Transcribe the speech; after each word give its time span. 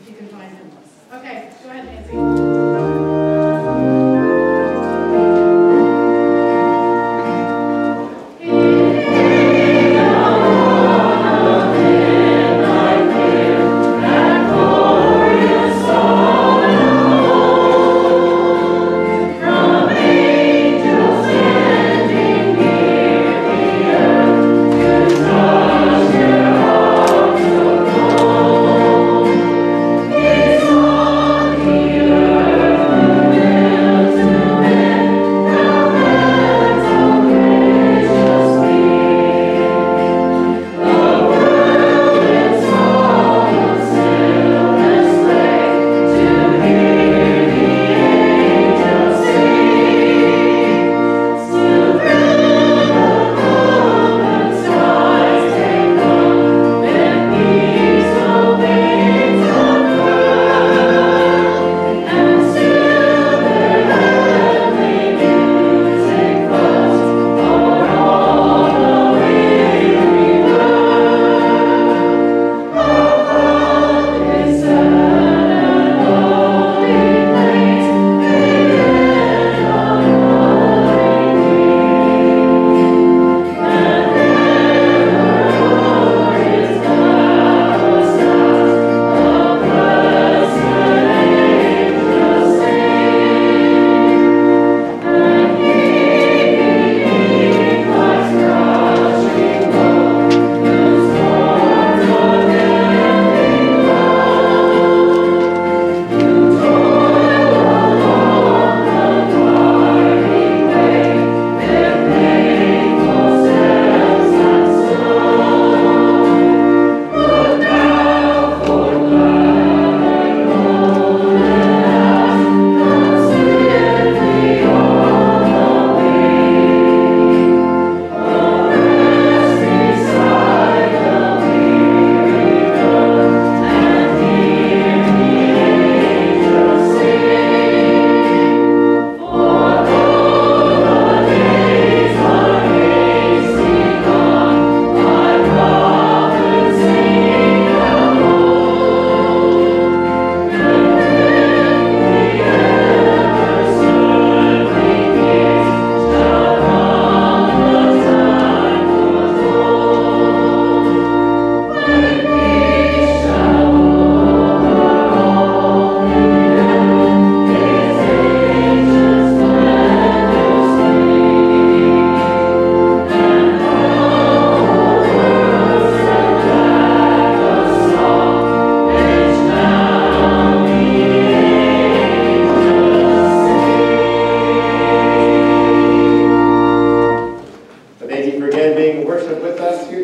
if 0.00 0.08
you 0.08 0.16
can 0.16 0.28
find. 0.28 0.56
Okay, 1.12 1.50
go 1.62 1.70
ahead, 1.70 1.84
Nancy. 1.86 2.33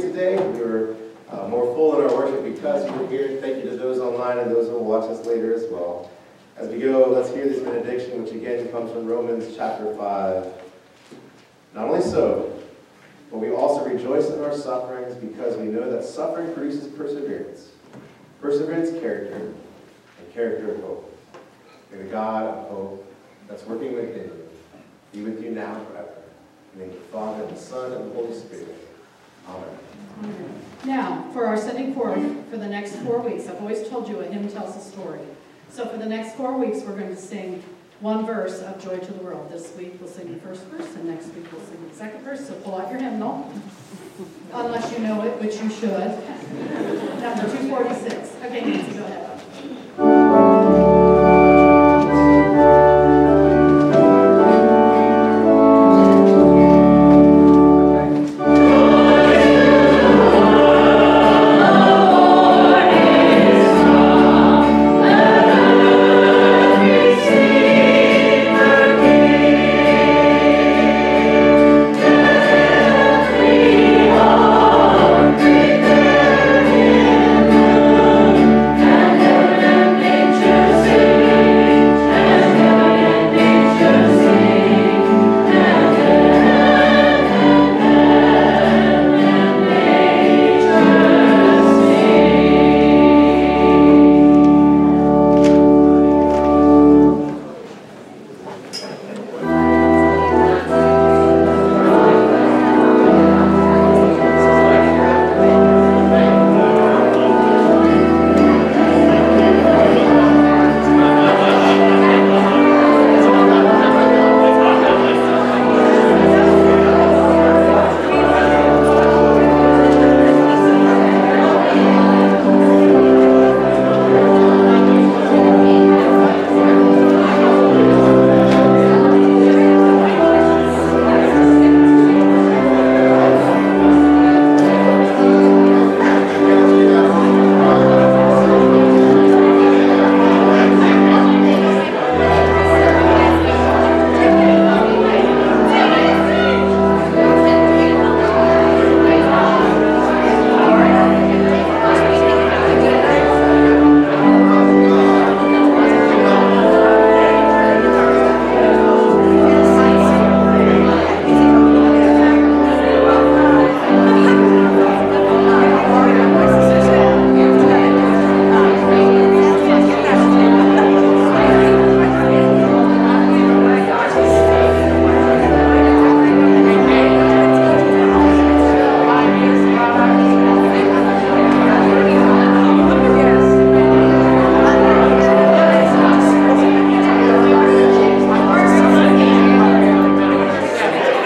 Today. 0.00 0.36
We 0.36 0.60
were 0.60 0.96
uh, 1.30 1.48
more 1.48 1.74
full 1.74 2.00
in 2.00 2.08
our 2.08 2.16
worship 2.16 2.42
because 2.44 2.86
you 2.86 2.92
were 2.96 3.08
here. 3.08 3.40
Thank 3.40 3.62
you 3.62 3.70
to 3.70 3.76
those 3.76 3.98
online 3.98 4.38
and 4.38 4.50
those 4.50 4.68
who 4.68 4.74
will 4.74 4.84
watch 4.84 5.10
us 5.10 5.24
later 5.26 5.54
as 5.54 5.64
well. 5.70 6.10
As 6.56 6.68
we 6.68 6.78
go, 6.78 7.08
let's 7.08 7.30
hear 7.30 7.48
this 7.48 7.60
benediction, 7.60 8.22
which 8.22 8.32
again 8.32 8.68
comes 8.70 8.92
from 8.92 9.06
Romans 9.06 9.56
chapter 9.56 9.94
5. 9.94 10.46
Not 11.74 11.88
only 11.88 12.02
so, 12.02 12.60
but 13.30 13.38
we 13.38 13.50
also 13.50 13.88
rejoice 13.88 14.28
in 14.28 14.42
our 14.42 14.54
sufferings 14.54 15.14
because 15.14 15.56
we 15.56 15.64
know 15.64 15.90
that 15.90 16.04
suffering 16.04 16.52
produces 16.52 16.88
perseverance. 16.88 17.70
Perseverance, 18.40 18.90
character, 19.00 19.36
and 19.36 20.34
character, 20.34 20.74
of 20.74 20.80
hope. 20.82 21.18
May 21.92 21.98
the 21.98 22.04
God 22.04 22.46
of 22.46 22.68
hope 22.68 23.14
that's 23.48 23.64
working 23.64 23.94
within 23.94 24.24
you 24.24 24.40
be 25.12 25.22
with 25.22 25.42
you 25.42 25.50
now 25.50 25.74
forever. 25.86 26.14
In 26.74 26.88
the 26.88 26.94
Father, 27.12 27.44
and 27.44 27.56
the 27.56 27.60
Son, 27.60 27.92
and 27.92 28.10
the 28.10 28.14
Holy 28.14 28.34
Spirit. 28.34 28.89
Now, 30.84 31.26
for 31.32 31.46
our 31.46 31.56
sending 31.56 31.94
forth 31.94 32.20
for 32.50 32.56
the 32.56 32.68
next 32.68 32.96
four 32.96 33.20
weeks, 33.20 33.48
I've 33.48 33.60
always 33.60 33.88
told 33.88 34.08
you 34.08 34.20
a 34.20 34.24
hymn 34.24 34.48
tells 34.48 34.76
a 34.76 34.80
story. 34.80 35.20
So 35.70 35.86
for 35.86 35.98
the 35.98 36.06
next 36.06 36.36
four 36.36 36.56
weeks, 36.58 36.82
we're 36.84 36.96
going 36.98 37.14
to 37.14 37.20
sing 37.20 37.62
one 38.00 38.24
verse 38.24 38.60
of 38.60 38.82
Joy 38.82 38.98
to 38.98 39.12
the 39.12 39.22
World. 39.22 39.50
This 39.50 39.74
week, 39.76 39.96
we'll 40.00 40.10
sing 40.10 40.32
the 40.32 40.40
first 40.40 40.64
verse, 40.64 40.94
and 40.96 41.04
next 41.04 41.34
week, 41.34 41.50
we'll 41.52 41.60
sing 41.60 41.86
the 41.88 41.94
second 41.94 42.22
verse. 42.22 42.46
So 42.46 42.54
pull 42.54 42.76
out 42.76 42.90
your 42.90 43.00
hymnal, 43.00 43.52
unless 44.52 44.90
you 44.92 45.00
know 45.00 45.22
it, 45.22 45.38
which 45.40 45.60
you 45.60 45.70
should. 45.70 46.10
Number 47.20 47.44
246. 47.44 48.36
Okay. 48.44 48.89